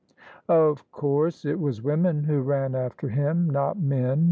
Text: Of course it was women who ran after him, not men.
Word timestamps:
Of 0.49 0.91
course 0.91 1.45
it 1.45 1.59
was 1.59 1.83
women 1.83 2.23
who 2.23 2.41
ran 2.41 2.73
after 2.73 3.09
him, 3.09 3.47
not 3.47 3.77
men. 3.79 4.19